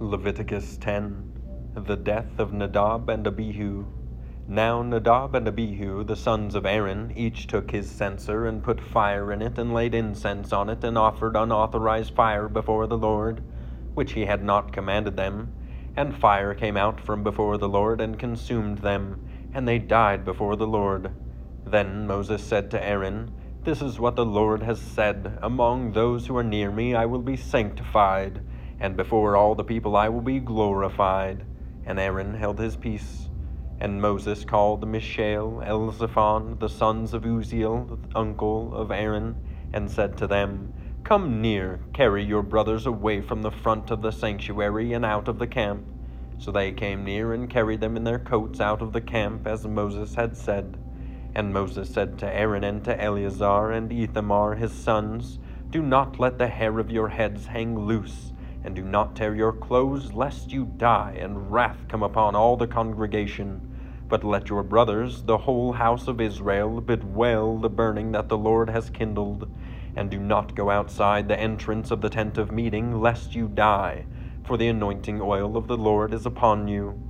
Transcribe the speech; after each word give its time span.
Leviticus 0.00 0.76
10 0.78 1.24
The 1.76 1.94
death 1.94 2.40
of 2.40 2.52
Nadab 2.52 3.08
and 3.08 3.24
Abihu. 3.28 3.86
Now 4.48 4.82
Nadab 4.82 5.36
and 5.36 5.46
Abihu, 5.46 6.02
the 6.02 6.16
sons 6.16 6.56
of 6.56 6.66
Aaron, 6.66 7.12
each 7.14 7.46
took 7.46 7.70
his 7.70 7.88
censer 7.88 8.44
and 8.44 8.60
put 8.60 8.80
fire 8.80 9.30
in 9.30 9.40
it, 9.40 9.56
and 9.56 9.72
laid 9.72 9.94
incense 9.94 10.52
on 10.52 10.68
it, 10.68 10.82
and 10.82 10.98
offered 10.98 11.36
unauthorized 11.36 12.12
fire 12.12 12.48
before 12.48 12.88
the 12.88 12.98
Lord, 12.98 13.44
which 13.94 14.14
he 14.14 14.26
had 14.26 14.42
not 14.42 14.72
commanded 14.72 15.16
them. 15.16 15.52
And 15.94 16.12
fire 16.16 16.54
came 16.54 16.76
out 16.76 16.98
from 16.98 17.22
before 17.22 17.56
the 17.56 17.68
Lord, 17.68 18.00
and 18.00 18.18
consumed 18.18 18.78
them, 18.78 19.20
and 19.52 19.68
they 19.68 19.78
died 19.78 20.24
before 20.24 20.56
the 20.56 20.66
Lord. 20.66 21.12
Then 21.64 22.08
Moses 22.08 22.42
said 22.42 22.68
to 22.72 22.84
Aaron, 22.84 23.30
This 23.62 23.80
is 23.80 24.00
what 24.00 24.16
the 24.16 24.26
Lord 24.26 24.64
has 24.64 24.80
said 24.80 25.38
Among 25.40 25.92
those 25.92 26.26
who 26.26 26.36
are 26.36 26.42
near 26.42 26.72
me 26.72 26.96
I 26.96 27.06
will 27.06 27.22
be 27.22 27.36
sanctified 27.36 28.42
and 28.80 28.96
before 28.96 29.36
all 29.36 29.54
the 29.54 29.64
people 29.64 29.96
I 29.96 30.08
will 30.08 30.20
be 30.20 30.40
glorified. 30.40 31.44
And 31.86 31.98
Aaron 31.98 32.34
held 32.34 32.58
his 32.58 32.76
peace. 32.76 33.28
And 33.80 34.00
Moses 34.00 34.44
called 34.44 34.86
Mishael, 34.86 35.62
Elzaphan, 35.64 36.58
the 36.58 36.68
sons 36.68 37.12
of 37.12 37.24
Uzziel, 37.24 37.86
the 37.86 38.18
uncle 38.18 38.74
of 38.74 38.90
Aaron, 38.90 39.36
and 39.72 39.90
said 39.90 40.16
to 40.18 40.26
them, 40.26 40.72
Come 41.02 41.42
near, 41.42 41.80
carry 41.92 42.24
your 42.24 42.42
brothers 42.42 42.86
away 42.86 43.20
from 43.20 43.42
the 43.42 43.50
front 43.50 43.90
of 43.90 44.00
the 44.00 44.10
sanctuary 44.10 44.92
and 44.92 45.04
out 45.04 45.28
of 45.28 45.38
the 45.38 45.46
camp. 45.46 45.84
So 46.38 46.50
they 46.50 46.72
came 46.72 47.04
near 47.04 47.32
and 47.32 47.50
carried 47.50 47.80
them 47.80 47.96
in 47.96 48.04
their 48.04 48.18
coats 48.18 48.60
out 48.60 48.80
of 48.80 48.92
the 48.92 49.00
camp, 49.00 49.46
as 49.46 49.66
Moses 49.66 50.14
had 50.14 50.36
said. 50.36 50.78
And 51.34 51.52
Moses 51.52 51.90
said 51.90 52.18
to 52.20 52.32
Aaron 52.32 52.64
and 52.64 52.82
to 52.84 52.98
Eleazar 53.00 53.72
and 53.72 53.92
Ithamar 53.92 54.54
his 54.54 54.72
sons, 54.72 55.38
Do 55.70 55.82
not 55.82 56.20
let 56.20 56.38
the 56.38 56.48
hair 56.48 56.78
of 56.78 56.90
your 56.90 57.08
heads 57.08 57.46
hang 57.46 57.78
loose 57.78 58.32
and 58.64 58.74
do 58.74 58.82
not 58.82 59.14
tear 59.14 59.34
your 59.34 59.52
clothes, 59.52 60.14
lest 60.14 60.50
you 60.50 60.64
die, 60.64 61.16
and 61.20 61.52
wrath 61.52 61.86
come 61.88 62.02
upon 62.02 62.34
all 62.34 62.56
the 62.56 62.66
congregation. 62.66 63.60
But 64.08 64.24
let 64.24 64.48
your 64.48 64.62
brothers, 64.62 65.22
the 65.22 65.38
whole 65.38 65.72
house 65.72 66.08
of 66.08 66.20
Israel, 66.20 66.80
bewail 66.80 67.58
the 67.58 67.68
burning 67.68 68.12
that 68.12 68.28
the 68.28 68.38
Lord 68.38 68.70
has 68.70 68.90
kindled, 68.90 69.50
and 69.94 70.10
do 70.10 70.18
not 70.18 70.54
go 70.54 70.70
outside 70.70 71.28
the 71.28 71.38
entrance 71.38 71.90
of 71.90 72.00
the 72.00 72.10
tent 72.10 72.38
of 72.38 72.50
meeting, 72.50 73.00
lest 73.00 73.34
you 73.34 73.48
die, 73.48 74.06
for 74.44 74.56
the 74.56 74.68
anointing 74.68 75.20
oil 75.20 75.56
of 75.56 75.68
the 75.68 75.76
Lord 75.76 76.14
is 76.14 76.26
upon 76.26 76.66
you. 76.66 77.00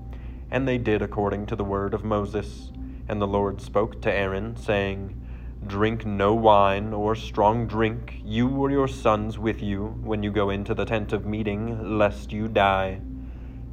And 0.50 0.69
they 0.69 0.78
did 0.78 1.03
according 1.03 1.47
to 1.47 1.56
the 1.56 1.64
word 1.64 1.94
of 1.94 2.04
Moses. 2.04 2.70
And 3.09 3.20
the 3.20 3.26
Lord 3.26 3.60
spoke 3.60 4.00
to 4.03 4.12
Aaron, 4.12 4.56
saying, 4.56 5.20
Drink 5.66 6.04
no 6.04 6.34
wine 6.34 6.92
or 6.92 7.14
strong 7.14 7.66
drink, 7.66 8.20
you 8.22 8.48
or 8.48 8.70
your 8.70 8.86
sons 8.86 9.38
with 9.38 9.62
you, 9.62 9.98
when 10.02 10.22
you 10.22 10.30
go 10.30 10.50
into 10.50 10.75
the 10.75 10.84
tent 10.84 11.14
of 11.14 11.25
meeting, 11.25 11.98
lest 11.98 12.32
you 12.32 12.48
die. 12.48 13.00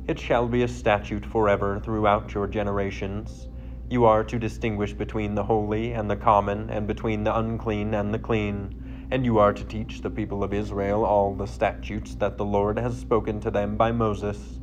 It 0.07 0.17
shall 0.17 0.47
be 0.47 0.63
a 0.63 0.69
statute 0.69 1.25
forever 1.25 1.81
throughout 1.81 2.33
your 2.33 2.47
generations. 2.47 3.49
You 3.89 4.05
are 4.05 4.23
to 4.23 4.39
distinguish 4.39 4.93
between 4.93 5.35
the 5.35 5.43
holy 5.43 5.91
and 5.91 6.09
the 6.09 6.15
common, 6.15 6.69
and 6.69 6.87
between 6.87 7.25
the 7.25 7.37
unclean 7.37 7.93
and 7.93 8.13
the 8.13 8.19
clean. 8.19 9.07
And 9.11 9.25
you 9.25 9.39
are 9.39 9.51
to 9.51 9.65
teach 9.65 9.99
the 9.99 10.09
people 10.09 10.45
of 10.45 10.53
Israel 10.53 11.03
all 11.03 11.35
the 11.35 11.45
statutes 11.45 12.15
that 12.15 12.37
the 12.37 12.45
Lord 12.45 12.79
has 12.79 12.97
spoken 12.97 13.41
to 13.41 13.51
them 13.51 13.75
by 13.75 13.91
Moses. 13.91 14.59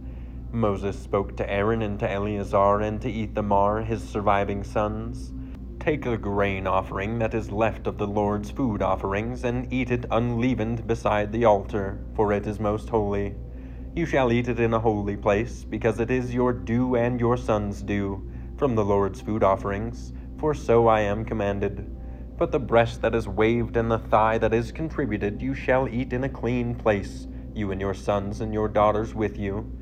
Moses 0.50 0.98
spoke 0.98 1.36
to 1.36 1.50
Aaron 1.50 1.82
and 1.82 2.00
to 2.00 2.10
Eleazar 2.10 2.80
and 2.80 3.02
to 3.02 3.12
Ithamar, 3.12 3.82
his 3.82 4.02
surviving 4.02 4.64
sons. 4.64 5.34
Take 5.80 6.02
the 6.02 6.18
grain 6.18 6.66
offering 6.66 7.20
that 7.20 7.34
is 7.34 7.52
left 7.52 7.86
of 7.86 7.98
the 7.98 8.06
Lord's 8.06 8.50
food 8.50 8.82
offerings, 8.82 9.44
and 9.44 9.72
eat 9.72 9.92
it 9.92 10.06
unleavened 10.10 10.86
beside 10.86 11.30
the 11.30 11.44
altar, 11.44 12.00
for 12.14 12.32
it 12.32 12.46
is 12.46 12.58
most 12.58 12.88
holy. 12.88 13.36
You 13.94 14.04
shall 14.04 14.32
eat 14.32 14.48
it 14.48 14.58
in 14.58 14.74
a 14.74 14.80
holy 14.80 15.16
place, 15.16 15.64
because 15.64 16.00
it 16.00 16.10
is 16.10 16.34
your 16.34 16.52
due 16.52 16.96
and 16.96 17.20
your 17.20 17.36
son's 17.36 17.80
due, 17.80 18.28
from 18.56 18.74
the 18.74 18.84
Lord's 18.84 19.20
food 19.20 19.44
offerings, 19.44 20.12
for 20.36 20.52
so 20.52 20.88
I 20.88 21.00
am 21.00 21.24
commanded. 21.24 21.88
But 22.36 22.50
the 22.50 22.58
breast 22.58 23.00
that 23.02 23.14
is 23.14 23.28
waved 23.28 23.76
and 23.76 23.90
the 23.90 23.98
thigh 23.98 24.36
that 24.38 24.52
is 24.52 24.72
contributed 24.72 25.40
you 25.40 25.54
shall 25.54 25.88
eat 25.88 26.12
in 26.12 26.24
a 26.24 26.28
clean 26.28 26.74
place, 26.74 27.28
you 27.54 27.70
and 27.70 27.80
your 27.80 27.94
sons 27.94 28.40
and 28.40 28.52
your 28.52 28.68
daughters 28.68 29.14
with 29.14 29.38
you 29.38 29.77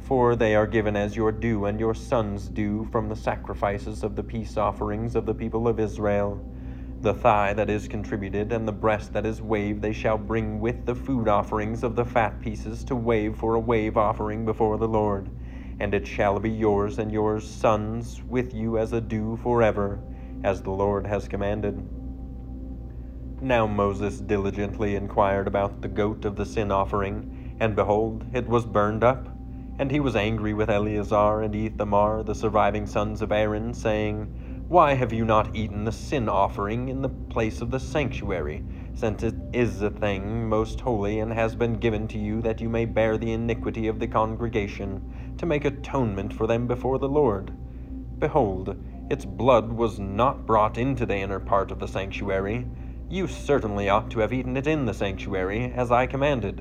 for 0.00 0.34
they 0.34 0.54
are 0.54 0.66
given 0.66 0.96
as 0.96 1.16
your 1.16 1.30
due 1.30 1.64
and 1.66 1.78
your 1.78 1.94
sons' 1.94 2.48
due 2.48 2.84
from 2.90 3.08
the 3.08 3.16
sacrifices 3.16 4.02
of 4.02 4.16
the 4.16 4.22
peace 4.22 4.56
offerings 4.56 5.14
of 5.14 5.26
the 5.26 5.34
people 5.34 5.68
of 5.68 5.78
Israel. 5.78 6.44
The 7.02 7.14
thigh 7.14 7.52
that 7.54 7.70
is 7.70 7.88
contributed 7.88 8.52
and 8.52 8.66
the 8.66 8.72
breast 8.72 9.12
that 9.12 9.24
is 9.24 9.40
waved 9.40 9.82
they 9.82 9.92
shall 9.92 10.18
bring 10.18 10.60
with 10.60 10.84
the 10.84 10.94
food 10.94 11.28
offerings 11.28 11.82
of 11.82 11.96
the 11.96 12.04
fat 12.04 12.40
pieces 12.40 12.84
to 12.84 12.96
wave 12.96 13.36
for 13.36 13.54
a 13.54 13.60
wave 13.60 13.96
offering 13.96 14.44
before 14.44 14.76
the 14.76 14.88
Lord. 14.88 15.28
And 15.78 15.94
it 15.94 16.06
shall 16.06 16.38
be 16.38 16.50
yours 16.50 16.98
and 16.98 17.10
your 17.10 17.40
sons 17.40 18.20
with 18.28 18.52
you 18.52 18.76
as 18.76 18.92
a 18.92 19.00
due 19.00 19.36
forever, 19.36 20.00
as 20.44 20.62
the 20.62 20.70
Lord 20.70 21.06
has 21.06 21.28
commanded. 21.28 21.82
Now 23.40 23.66
Moses 23.66 24.18
diligently 24.18 24.94
inquired 24.94 25.46
about 25.46 25.80
the 25.80 25.88
goat 25.88 26.26
of 26.26 26.36
the 26.36 26.44
sin 26.44 26.70
offering, 26.70 27.56
and 27.58 27.74
behold, 27.74 28.26
it 28.34 28.46
was 28.46 28.66
burned 28.66 29.02
up 29.02 29.39
and 29.80 29.90
he 29.90 29.98
was 29.98 30.14
angry 30.14 30.52
with 30.52 30.68
Eleazar 30.68 31.40
and 31.40 31.54
Ithamar, 31.54 32.22
the 32.22 32.34
surviving 32.34 32.86
sons 32.86 33.22
of 33.22 33.32
Aaron, 33.32 33.72
saying, 33.72 34.26
Why 34.68 34.92
have 34.92 35.10
you 35.10 35.24
not 35.24 35.56
eaten 35.56 35.84
the 35.84 35.90
sin 35.90 36.28
offering 36.28 36.90
in 36.90 37.00
the 37.00 37.08
place 37.08 37.62
of 37.62 37.70
the 37.70 37.80
sanctuary, 37.80 38.62
since 38.92 39.22
it 39.22 39.34
is 39.54 39.80
a 39.80 39.88
thing 39.88 40.46
most 40.46 40.80
holy, 40.80 41.20
and 41.20 41.32
has 41.32 41.56
been 41.56 41.78
given 41.78 42.06
to 42.08 42.18
you 42.18 42.42
that 42.42 42.60
you 42.60 42.68
may 42.68 42.84
bear 42.84 43.16
the 43.16 43.32
iniquity 43.32 43.86
of 43.86 43.98
the 43.98 44.06
congregation, 44.06 45.34
to 45.38 45.46
make 45.46 45.64
atonement 45.64 46.34
for 46.34 46.46
them 46.46 46.66
before 46.66 46.98
the 46.98 47.08
Lord? 47.08 47.50
Behold, 48.18 48.76
its 49.08 49.24
blood 49.24 49.72
was 49.72 49.98
not 49.98 50.44
brought 50.44 50.76
into 50.76 51.06
the 51.06 51.16
inner 51.16 51.40
part 51.40 51.70
of 51.70 51.78
the 51.78 51.88
sanctuary. 51.88 52.66
You 53.08 53.26
certainly 53.26 53.88
ought 53.88 54.10
to 54.10 54.20
have 54.20 54.34
eaten 54.34 54.58
it 54.58 54.66
in 54.66 54.84
the 54.84 54.92
sanctuary, 54.92 55.72
as 55.74 55.90
I 55.90 56.04
commanded. 56.04 56.58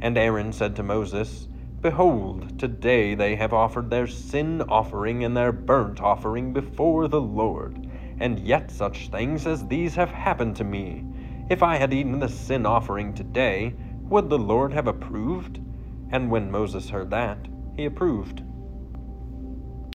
And 0.00 0.16
Aaron 0.16 0.52
said 0.52 0.76
to 0.76 0.84
Moses, 0.84 1.48
Behold, 1.86 2.58
today 2.58 3.14
they 3.14 3.36
have 3.36 3.52
offered 3.52 3.90
their 3.90 4.08
sin 4.08 4.60
offering 4.62 5.22
and 5.22 5.36
their 5.36 5.52
burnt 5.52 6.00
offering 6.00 6.52
before 6.52 7.06
the 7.06 7.20
Lord, 7.20 7.86
and 8.18 8.40
yet 8.40 8.72
such 8.72 9.08
things 9.08 9.46
as 9.46 9.68
these 9.68 9.94
have 9.94 10.10
happened 10.10 10.56
to 10.56 10.64
me. 10.64 11.04
If 11.48 11.62
I 11.62 11.76
had 11.76 11.94
eaten 11.94 12.18
the 12.18 12.28
sin 12.28 12.66
offering 12.66 13.14
today, 13.14 13.76
would 14.02 14.28
the 14.28 14.36
Lord 14.36 14.72
have 14.72 14.88
approved? 14.88 15.60
And 16.10 16.28
when 16.28 16.50
Moses 16.50 16.90
heard 16.90 17.10
that, 17.10 17.38
he 17.76 17.84
approved. 17.84 18.42